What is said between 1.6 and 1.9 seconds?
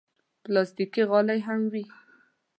وي.